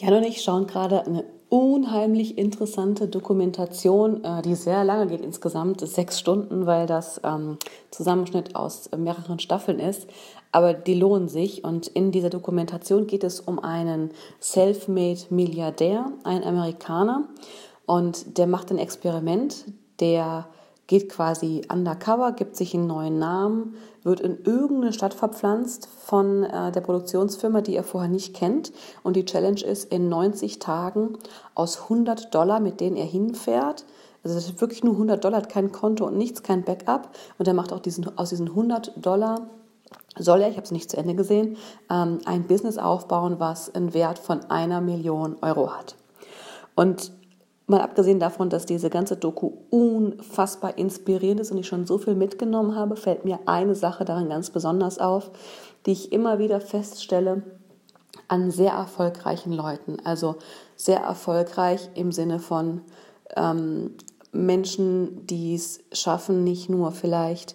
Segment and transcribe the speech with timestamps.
[0.00, 5.86] Jan und ich schauen gerade eine unheimlich interessante Dokumentation, äh, die sehr lange geht, insgesamt
[5.86, 7.58] sechs Stunden, weil das ähm,
[7.90, 10.08] Zusammenschnitt aus mehreren Staffeln ist.
[10.52, 11.64] Aber die lohnen sich.
[11.64, 17.28] Und in dieser Dokumentation geht es um einen self-made Milliardär, einen Amerikaner.
[17.84, 19.66] Und der macht ein Experiment,
[20.00, 20.48] der
[20.90, 26.72] geht quasi undercover, gibt sich einen neuen Namen, wird in irgendeine Stadt verpflanzt von äh,
[26.72, 28.72] der Produktionsfirma, die er vorher nicht kennt.
[29.04, 31.16] Und die Challenge ist, in 90 Tagen
[31.54, 33.84] aus 100 Dollar, mit denen er hinfährt,
[34.24, 37.10] also das ist wirklich nur 100 Dollar, hat kein Konto und nichts, kein Backup.
[37.38, 39.46] Und er macht auch diesen, aus diesen 100 Dollar
[40.18, 41.56] soll er, ich habe es nicht zu Ende gesehen,
[41.88, 45.94] ähm, ein Business aufbauen, was einen Wert von einer Million Euro hat.
[46.74, 47.12] Und
[47.70, 52.16] Mal abgesehen davon, dass diese ganze Doku unfassbar inspirierend ist und ich schon so viel
[52.16, 55.30] mitgenommen habe, fällt mir eine Sache daran ganz besonders auf,
[55.86, 57.44] die ich immer wieder feststelle
[58.26, 59.98] an sehr erfolgreichen Leuten.
[60.02, 60.34] Also
[60.74, 62.80] sehr erfolgreich im Sinne von
[63.36, 63.92] ähm,
[64.32, 67.54] Menschen, die es schaffen, nicht nur vielleicht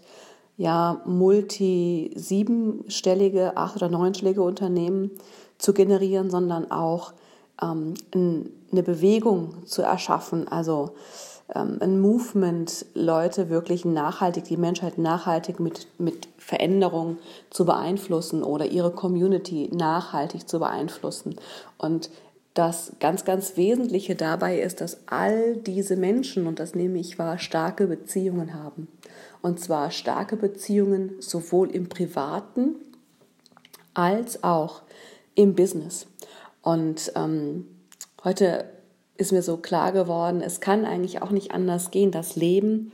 [0.55, 5.11] ja multi siebenstellige, acht oder neunstellige Unternehmen
[5.57, 7.11] zu generieren, sondern auch
[7.61, 7.95] ähm,
[8.75, 10.95] eine Bewegung zu erschaffen, also
[11.53, 17.17] ähm, ein Movement, Leute wirklich nachhaltig, die Menschheit nachhaltig mit, mit Veränderung
[17.49, 21.35] zu beeinflussen oder ihre Community nachhaltig zu beeinflussen.
[21.77, 22.09] Und
[22.53, 27.37] das ganz, ganz Wesentliche dabei ist, dass all diese Menschen, und das nehme ich wahr,
[27.37, 28.87] starke Beziehungen haben.
[29.41, 32.75] Und zwar starke Beziehungen sowohl im privaten
[33.93, 34.81] als auch
[35.35, 36.07] im Business.
[36.61, 37.67] Und ähm,
[38.25, 38.65] heute
[39.17, 42.11] ist mir so klar geworden, es kann eigentlich auch nicht anders gehen.
[42.11, 42.91] Das Leben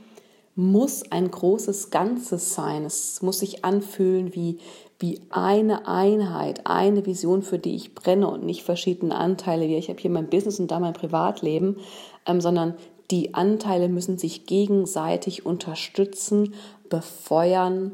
[0.54, 2.84] muss ein großes Ganzes sein.
[2.84, 4.58] Es muss sich anfühlen wie,
[5.00, 9.88] wie eine Einheit, eine Vision, für die ich brenne und nicht verschiedene Anteile, wie ich
[9.88, 11.78] habe hier mein Business und da mein Privatleben,
[12.26, 12.74] ähm, sondern
[13.10, 16.54] die Anteile müssen sich gegenseitig unterstützen,
[16.88, 17.92] befeuern,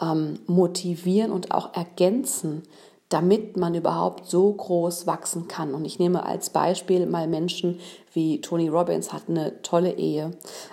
[0.00, 2.62] ähm, motivieren und auch ergänzen
[3.08, 5.74] damit man überhaupt so groß wachsen kann.
[5.74, 7.80] Und ich nehme als Beispiel mal Menschen
[8.12, 10.32] wie Tony Robbins hat eine tolle Ehe.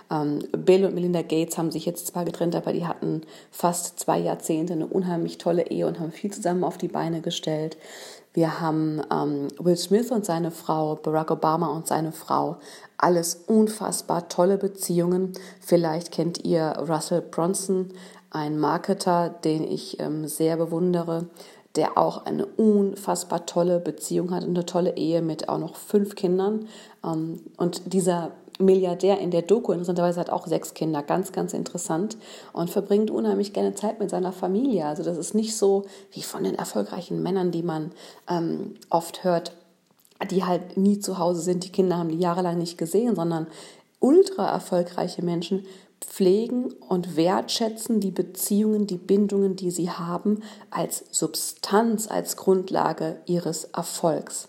[0.10, 4.18] Ähm, Bill und Melinda Gates haben sich jetzt zwar getrennt, aber die hatten fast zwei
[4.20, 7.78] Jahrzehnte eine unheimlich tolle Ehe und haben viel zusammen auf die Beine gestellt.
[8.34, 12.58] Wir haben ähm, Will Smith und seine Frau, Barack Obama und seine Frau.
[12.98, 15.34] Alles unfassbar tolle Beziehungen.
[15.62, 17.94] Vielleicht kennt ihr Russell Bronson,
[18.32, 21.28] ein Marketer, den ich ähm, sehr bewundere
[21.76, 26.68] der auch eine unfassbar tolle Beziehung hat, eine tolle Ehe mit auch noch fünf Kindern.
[27.04, 32.18] Ähm, und dieser Milliardär in der Doku interessanterweise hat auch sechs Kinder, ganz, ganz interessant
[32.54, 34.86] und verbringt unheimlich gerne Zeit mit seiner Familie.
[34.86, 37.92] Also das ist nicht so wie von den erfolgreichen Männern, die man
[38.30, 39.52] ähm, oft hört,
[40.32, 43.48] die halt nie zu Hause sind, die Kinder haben die jahrelang nicht gesehen, sondern
[44.00, 45.66] ultra erfolgreiche Menschen
[46.02, 53.66] pflegen und wertschätzen die Beziehungen, die Bindungen, die sie haben, als Substanz, als Grundlage ihres
[53.66, 54.48] Erfolgs.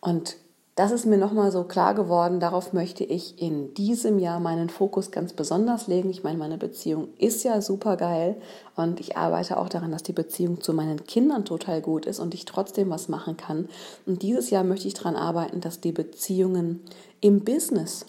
[0.00, 0.36] Und
[0.76, 2.38] das ist mir nochmal so klar geworden.
[2.38, 6.10] Darauf möchte ich in diesem Jahr meinen Fokus ganz besonders legen.
[6.10, 8.36] Ich meine, meine Beziehung ist ja super geil
[8.76, 12.34] und ich arbeite auch daran, dass die Beziehung zu meinen Kindern total gut ist und
[12.34, 13.70] ich trotzdem was machen kann.
[14.04, 16.82] Und dieses Jahr möchte ich daran arbeiten, dass die Beziehungen
[17.22, 18.04] im Business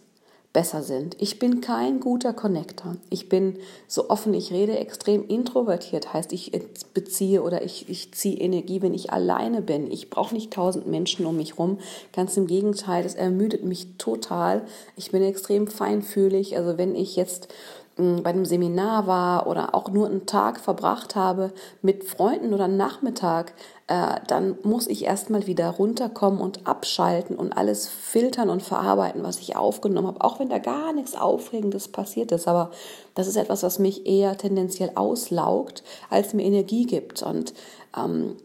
[0.57, 1.15] besser sind.
[1.19, 2.95] Ich bin kein guter Connector.
[3.11, 3.57] Ich bin
[3.87, 6.51] so offen, ich rede extrem introvertiert, heißt ich
[6.95, 9.91] beziehe oder ich, ich ziehe Energie, wenn ich alleine bin.
[9.91, 11.77] Ich brauche nicht tausend Menschen um mich rum.
[12.11, 14.63] Ganz im Gegenteil, es ermüdet mich total.
[14.95, 16.57] Ich bin extrem feinfühlig.
[16.57, 17.49] Also wenn ich jetzt
[17.97, 22.77] bei einem Seminar war oder auch nur einen Tag verbracht habe mit Freunden oder einen
[22.77, 23.53] Nachmittag,
[23.87, 29.39] äh, dann muss ich erstmal wieder runterkommen und abschalten und alles filtern und verarbeiten, was
[29.39, 32.47] ich aufgenommen habe, auch wenn da gar nichts Aufregendes passiert ist.
[32.47, 32.69] Aber
[33.15, 37.23] das ist etwas, was mich eher tendenziell auslaugt, als mir Energie gibt.
[37.23, 37.53] Und
[37.97, 38.35] ähm,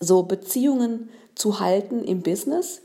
[0.00, 2.80] so Beziehungen zu halten im Business,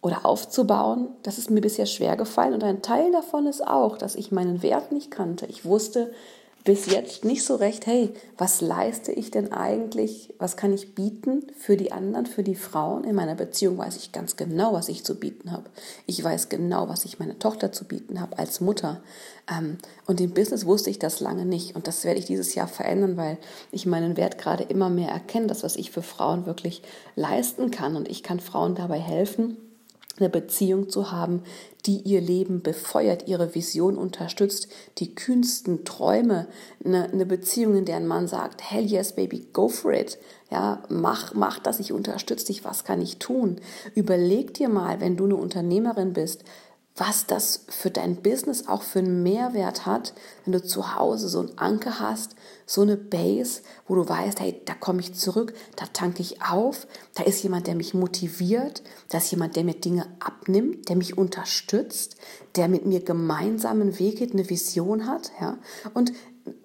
[0.00, 2.54] oder aufzubauen, das ist mir bisher schwer gefallen.
[2.54, 5.46] Und ein Teil davon ist auch, dass ich meinen Wert nicht kannte.
[5.46, 6.12] Ich wusste
[6.64, 10.34] bis jetzt nicht so recht, hey, was leiste ich denn eigentlich?
[10.38, 13.04] Was kann ich bieten für die anderen, für die Frauen?
[13.04, 15.64] In meiner Beziehung weiß ich ganz genau, was ich zu bieten habe.
[16.04, 19.00] Ich weiß genau, was ich meiner Tochter zu bieten habe als Mutter.
[19.50, 21.74] Ähm, und im Business wusste ich das lange nicht.
[21.74, 23.38] Und das werde ich dieses Jahr verändern, weil
[23.72, 26.82] ich meinen Wert gerade immer mehr erkenne, das, was ich für Frauen wirklich
[27.16, 27.96] leisten kann.
[27.96, 29.56] Und ich kann Frauen dabei helfen,
[30.20, 31.42] eine Beziehung zu haben,
[31.86, 34.68] die ihr Leben befeuert, ihre Vision unterstützt,
[34.98, 36.48] die kühnsten Träume,
[36.84, 40.18] eine, eine Beziehung, in der ein Mann sagt, hell yes, baby, go for it.
[40.50, 43.56] Ja, mach, mach das, ich unterstütze dich, was kann ich tun?
[43.94, 46.44] Überleg dir mal, wenn du eine Unternehmerin bist,
[46.98, 50.14] was das für dein Business auch für einen Mehrwert hat,
[50.44, 52.34] wenn du zu Hause so einen Anker hast,
[52.66, 56.86] so eine Base, wo du weißt, hey, da komme ich zurück, da tanke ich auf,
[57.14, 61.16] da ist jemand, der mich motiviert, da ist jemand, der mir Dinge abnimmt, der mich
[61.16, 62.16] unterstützt,
[62.56, 65.58] der mit mir gemeinsam einen Weg geht, eine Vision hat, ja.
[65.94, 66.12] Und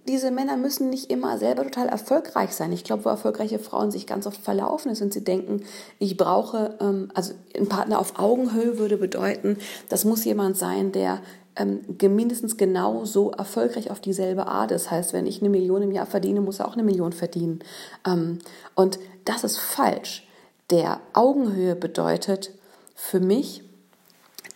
[0.07, 2.71] diese Männer müssen nicht immer selber total erfolgreich sein.
[2.71, 5.63] Ich glaube, wo erfolgreiche Frauen sich ganz oft verlaufen ist und sie denken,
[5.99, 9.57] ich brauche, ähm, also ein Partner auf Augenhöhe würde bedeuten,
[9.89, 11.21] das muss jemand sein, der
[11.55, 14.85] ähm, mindestens genauso erfolgreich auf dieselbe Art ist.
[14.85, 17.59] Das heißt, wenn ich eine Million im Jahr verdiene, muss er auch eine Million verdienen.
[18.07, 18.39] Ähm,
[18.75, 20.27] und das ist falsch.
[20.69, 22.51] Der Augenhöhe bedeutet
[22.95, 23.63] für mich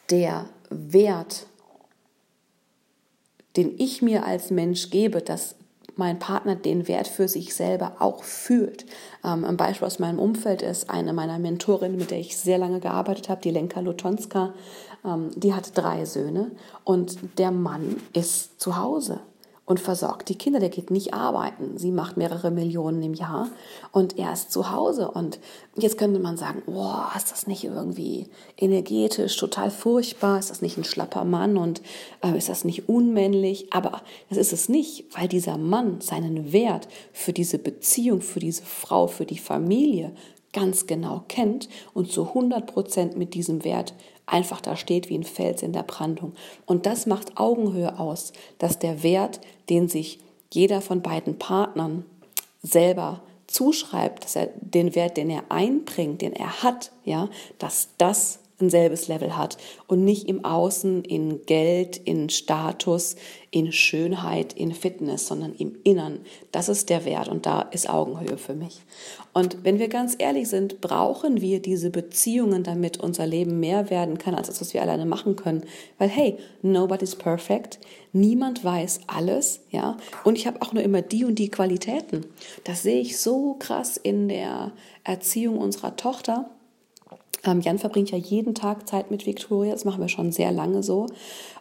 [0.09, 1.45] der Wert
[3.57, 5.55] den ich mir als Mensch gebe, dass
[5.97, 8.85] mein Partner den Wert für sich selber auch fühlt.
[9.25, 12.79] Ähm, ein Beispiel aus meinem Umfeld ist eine meiner Mentorinnen, mit der ich sehr lange
[12.79, 14.53] gearbeitet habe, die Lenka Lutonska.
[15.03, 16.51] Ähm, die hat drei Söhne
[16.83, 19.21] und der Mann ist zu Hause
[19.67, 20.59] und versorgt die Kinder.
[20.59, 21.77] Der geht nicht arbeiten.
[21.77, 23.49] Sie macht mehrere Millionen im Jahr
[23.91, 25.11] und er ist zu Hause.
[25.11, 25.39] Und
[25.75, 28.27] jetzt könnte man sagen, boah, ist das nicht irgendwie
[28.57, 30.39] energetisch total furchtbar?
[30.39, 31.81] Ist das nicht ein schlapper Mann und
[32.23, 33.71] äh, ist das nicht unmännlich?
[33.73, 38.63] Aber das ist es nicht, weil dieser Mann seinen Wert für diese Beziehung, für diese
[38.63, 40.13] Frau, für die Familie
[40.53, 43.93] ganz genau kennt und zu 100 Prozent mit diesem Wert
[44.27, 46.33] einfach da steht wie ein Fels in der Brandung.
[46.65, 49.39] Und das macht Augenhöhe aus, dass der Wert,
[49.69, 50.19] den sich
[50.51, 52.05] jeder von beiden Partnern
[52.61, 58.39] selber zuschreibt, dass er den Wert, den er einbringt, den er hat, ja, dass das
[58.59, 59.57] ein selbes Level hat
[59.87, 63.15] und nicht im Außen in Geld, in Status,
[63.51, 66.19] in Schönheit, in Fitness, sondern im Innern.
[66.51, 68.81] Das ist der Wert und da ist Augenhöhe für mich.
[69.31, 74.17] Und wenn wir ganz ehrlich sind, brauchen wir diese Beziehungen, damit unser Leben mehr werden
[74.17, 75.63] kann als das, was wir alleine machen können.
[75.99, 77.79] Weil hey, nobody's perfect.
[78.11, 79.97] Niemand weiß alles, ja.
[80.23, 82.25] Und ich habe auch nur immer die und die Qualitäten.
[82.63, 84.71] Das sehe ich so krass in der
[85.03, 86.49] Erziehung unserer Tochter
[87.47, 90.83] ähm, Jan verbringt ja jeden Tag Zeit mit Victoria, das machen wir schon sehr lange
[90.83, 91.07] so.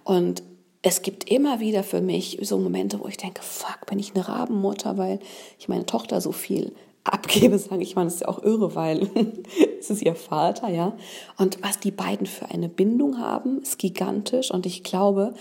[0.05, 0.43] Und
[0.83, 4.29] es gibt immer wieder für mich so Momente, wo ich denke, fuck, bin ich eine
[4.29, 5.21] Rabenmutter, weil
[5.59, 6.73] ich meine Tochter so viel
[7.05, 9.09] abgebe, sage ich mal, das ist ja auch irre, weil
[9.81, 10.97] es ist ihr Vater, ja.
[11.39, 15.35] Und was die beiden für eine Bindung haben, ist gigantisch und ich glaube,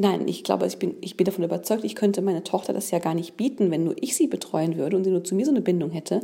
[0.00, 3.00] Nein, ich glaube, ich bin, ich bin davon überzeugt, ich könnte meine Tochter das ja
[3.00, 5.50] gar nicht bieten, wenn nur ich sie betreuen würde und sie nur zu mir so
[5.50, 6.20] eine Bindung hätte.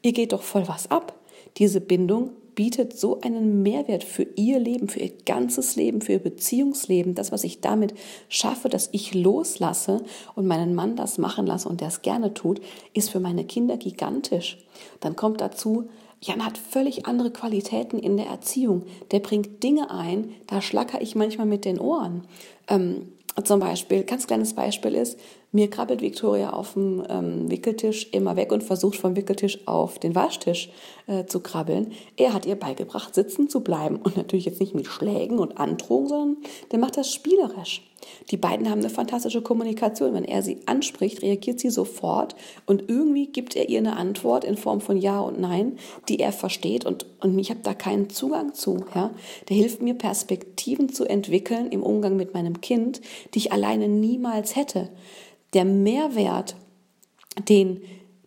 [0.00, 1.14] Ihr geht doch voll was ab.
[1.58, 6.18] Diese Bindung bietet so einen Mehrwert für ihr Leben, für ihr ganzes Leben, für ihr
[6.18, 7.14] Beziehungsleben.
[7.14, 7.94] Das, was ich damit
[8.28, 10.02] schaffe, dass ich loslasse
[10.34, 12.60] und meinen Mann das machen lasse und der es gerne tut,
[12.94, 14.58] ist für meine Kinder gigantisch.
[14.98, 15.88] Dann kommt dazu,
[16.20, 18.82] Jan hat völlig andere Qualitäten in der Erziehung.
[19.12, 22.26] Der bringt Dinge ein, da schlacker ich manchmal mit den Ohren.
[22.66, 23.12] Ähm,
[23.44, 25.16] zum Beispiel, ganz kleines Beispiel ist,
[25.50, 30.14] mir krabbelt Victoria auf dem ähm, Wickeltisch immer weg und versucht vom Wickeltisch auf den
[30.14, 30.70] Waschtisch
[31.06, 31.92] äh, zu krabbeln.
[32.16, 36.08] Er hat ihr beigebracht, sitzen zu bleiben und natürlich jetzt nicht mit Schlägen und Androhungen,
[36.08, 36.36] sondern
[36.70, 37.82] der macht das spielerisch.
[38.30, 40.14] Die beiden haben eine fantastische Kommunikation.
[40.14, 42.36] Wenn er sie anspricht, reagiert sie sofort
[42.66, 45.78] und irgendwie gibt er ihr eine Antwort in Form von Ja und Nein,
[46.08, 48.84] die er versteht und, und ich habe da keinen Zugang zu.
[48.94, 49.10] Ja?
[49.48, 53.00] Der hilft mir, Perspektiven zu entwickeln im Umgang mit meinem Kind,
[53.34, 54.90] die ich alleine niemals hätte
[55.54, 56.56] der Mehrwert,
[57.48, 57.80] den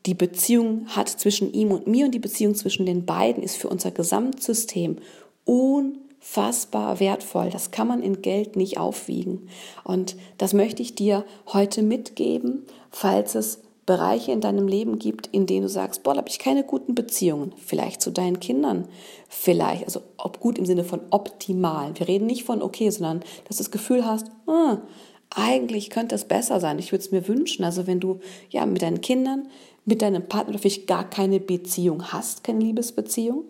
[0.06, 3.70] die Beziehung hat zwischen ihm und mir und die Beziehung zwischen den beiden ist für
[3.70, 4.98] unser Gesamtsystem
[5.46, 7.50] unfassbar wertvoll.
[7.52, 9.48] Das kann man in Geld nicht aufwiegen.
[9.84, 11.24] Und das möchte ich dir
[11.54, 16.20] heute mitgeben, falls es Bereiche in deinem Leben gibt, in denen du sagst, boah, da
[16.20, 18.88] habe ich keine guten Beziehungen, vielleicht zu deinen Kindern,
[19.28, 21.92] vielleicht, also ob gut im Sinne von optimal.
[21.98, 24.78] Wir reden nicht von okay, sondern dass du das Gefühl hast, ah,
[25.36, 26.80] eigentlich könnte es besser sein.
[26.80, 27.64] Ich würde es mir wünschen.
[27.64, 28.20] Also wenn du
[28.50, 29.48] ja mit deinen Kindern,
[29.86, 33.46] mit deinem Partner vielleicht gar keine Beziehung hast, keine Liebesbeziehung,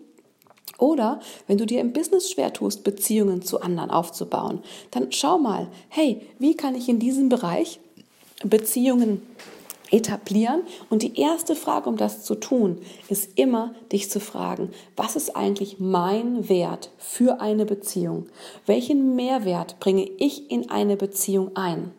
[0.78, 4.60] oder wenn du dir im Business schwer tust, Beziehungen zu anderen aufzubauen,
[4.90, 7.78] dann schau mal, hey, wie kann ich in diesem Bereich
[8.42, 9.22] Beziehungen
[9.92, 10.62] etablieren.
[10.90, 15.36] Und die erste Frage, um das zu tun, ist immer, dich zu fragen, was ist
[15.36, 18.26] eigentlich mein Wert für eine Beziehung?
[18.66, 21.92] Welchen Mehrwert bringe ich in eine Beziehung ein?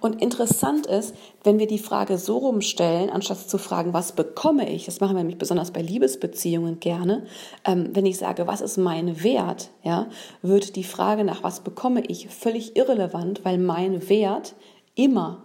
[0.00, 4.86] Und interessant ist, wenn wir die Frage so rumstellen, anstatt zu fragen, was bekomme ich,
[4.86, 7.26] das machen wir nämlich besonders bei Liebesbeziehungen gerne,
[7.64, 10.08] ähm, wenn ich sage, was ist mein Wert, ja,
[10.42, 14.54] wird die Frage nach was bekomme ich völlig irrelevant, weil mein Wert
[14.94, 15.42] immer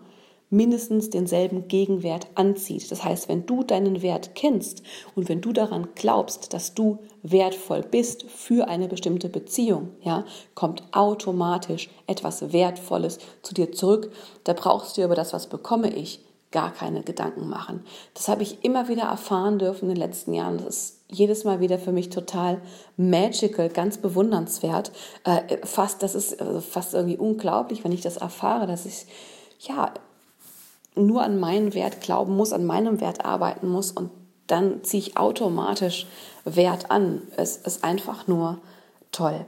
[0.56, 2.90] mindestens denselben Gegenwert anzieht.
[2.92, 4.84] Das heißt, wenn du deinen Wert kennst
[5.16, 10.84] und wenn du daran glaubst, dass du wertvoll bist für eine bestimmte Beziehung, ja, kommt
[10.92, 14.12] automatisch etwas Wertvolles zu dir zurück.
[14.44, 16.22] Da brauchst du über das, was bekomme ich,
[16.52, 17.84] gar keine Gedanken machen.
[18.14, 20.58] Das habe ich immer wieder erfahren dürfen in den letzten Jahren.
[20.58, 22.62] Das ist jedes Mal wieder für mich total
[22.96, 24.94] magical, ganz bewundernswert.
[25.26, 29.06] Äh, fast, das ist also fast irgendwie unglaublich, wenn ich das erfahre, dass ich
[29.60, 29.94] ja
[30.96, 34.12] nur an meinen Wert glauben muss, an meinem Wert arbeiten muss und
[34.48, 36.08] dann ziehe ich automatisch
[36.44, 37.24] Wert an.
[37.36, 38.60] Es ist einfach nur
[39.12, 39.46] toll.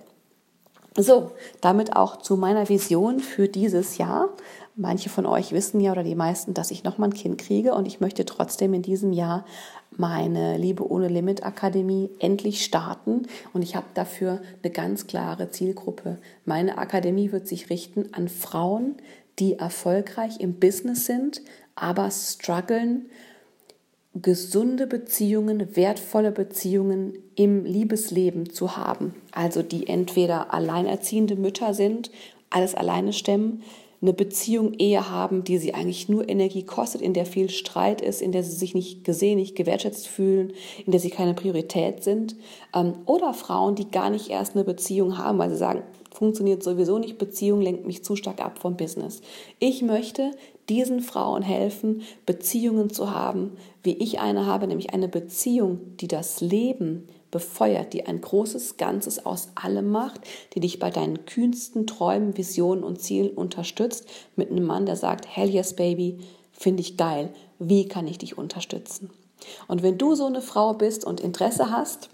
[0.99, 4.29] So, damit auch zu meiner Vision für dieses Jahr.
[4.75, 7.75] Manche von euch wissen ja oder die meisten, dass ich noch mal ein Kind kriege
[7.75, 9.45] und ich möchte trotzdem in diesem Jahr
[9.91, 16.17] meine Liebe ohne Limit Akademie endlich starten und ich habe dafür eine ganz klare Zielgruppe.
[16.45, 18.95] Meine Akademie wird sich richten an Frauen,
[19.39, 21.41] die erfolgreich im Business sind,
[21.75, 23.09] aber strugglen
[24.21, 29.13] gesunde Beziehungen, wertvolle Beziehungen im Liebesleben zu haben.
[29.31, 32.11] Also die entweder alleinerziehende Mütter sind,
[32.49, 33.63] alles alleine stemmen,
[33.99, 38.21] eine Beziehung, Ehe haben, die sie eigentlich nur Energie kostet, in der viel Streit ist,
[38.21, 40.53] in der sie sich nicht gesehen, nicht gewertschätzt fühlen,
[40.85, 42.35] in der sie keine Priorität sind.
[42.75, 45.81] Ähm, oder Frauen, die gar nicht erst eine Beziehung haben, weil sie sagen,
[46.17, 49.21] funktioniert sowieso nicht, Beziehung lenkt mich zu stark ab vom Business.
[49.59, 50.31] Ich möchte
[50.67, 53.51] diesen Frauen helfen, Beziehungen zu haben,
[53.83, 59.27] wie ich eine habe, nämlich eine Beziehung, die das Leben befeuert, die ein großes Ganzes
[59.27, 60.21] aus allem macht,
[60.55, 65.27] die dich bei deinen kühnsten Träumen, Visionen und Zielen unterstützt, mit einem Mann, der sagt,
[65.27, 66.17] hell yes, baby,
[66.51, 69.11] finde ich geil, wie kann ich dich unterstützen?
[69.67, 72.09] Und wenn du so eine Frau bist und Interesse hast,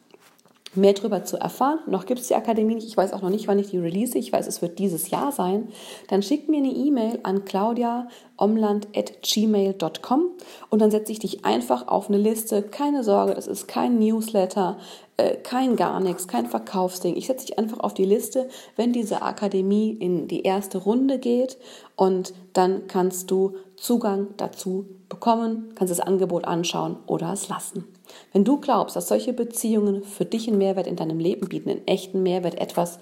[0.75, 1.79] mehr darüber zu erfahren.
[1.87, 2.87] Noch gibt es die Akademie nicht.
[2.87, 4.17] Ich weiß auch noch nicht, wann ich die release.
[4.17, 5.69] Ich weiß, es wird dieses Jahr sein.
[6.07, 10.25] Dann schickt mir eine E-Mail an claudiaomland.gmail.com
[10.69, 12.63] und dann setze ich dich einfach auf eine Liste.
[12.63, 14.77] Keine Sorge, das ist kein Newsletter,
[15.17, 17.15] äh, kein gar nichts, kein Verkaufsding.
[17.15, 21.57] Ich setze dich einfach auf die Liste, wenn diese Akademie in die erste Runde geht
[21.95, 27.85] und dann kannst du Zugang dazu bekommen, kannst das Angebot anschauen oder es lassen.
[28.31, 31.87] Wenn du glaubst, dass solche Beziehungen für dich einen Mehrwert in deinem Leben bieten, einen
[31.87, 32.99] echten Mehrwert, etwas,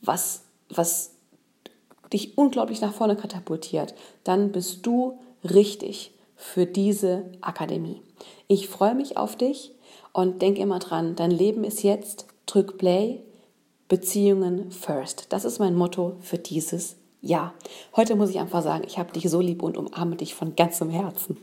[0.00, 1.12] was, was
[2.12, 3.94] dich unglaublich nach vorne katapultiert,
[4.24, 8.02] dann bist du richtig für diese Akademie.
[8.48, 9.72] Ich freue mich auf dich
[10.12, 13.22] und denk immer dran, dein Leben ist jetzt, drück Play,
[13.88, 15.26] Beziehungen first.
[15.30, 17.54] Das ist mein Motto für dieses Jahr.
[17.94, 20.90] Heute muss ich einfach sagen, ich habe dich so lieb und umarme dich von ganzem
[20.90, 21.36] Herzen.